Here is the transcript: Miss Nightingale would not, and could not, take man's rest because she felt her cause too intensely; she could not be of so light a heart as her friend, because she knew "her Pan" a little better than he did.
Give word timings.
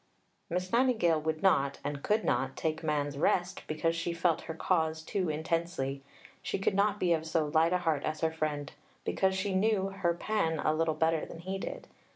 Miss 0.49 0.71
Nightingale 0.71 1.21
would 1.21 1.43
not, 1.43 1.77
and 1.83 2.01
could 2.01 2.25
not, 2.25 2.57
take 2.57 2.81
man's 2.81 3.19
rest 3.19 3.61
because 3.67 3.95
she 3.95 4.13
felt 4.13 4.41
her 4.49 4.55
cause 4.55 5.03
too 5.03 5.29
intensely; 5.29 6.01
she 6.41 6.57
could 6.57 6.73
not 6.73 6.99
be 6.99 7.13
of 7.13 7.23
so 7.23 7.45
light 7.45 7.71
a 7.71 7.77
heart 7.77 8.03
as 8.03 8.21
her 8.21 8.31
friend, 8.31 8.71
because 9.05 9.35
she 9.35 9.53
knew 9.53 9.89
"her 9.89 10.15
Pan" 10.15 10.57
a 10.59 10.73
little 10.73 10.95
better 10.95 11.23
than 11.23 11.37
he 11.37 11.59
did. 11.59 11.87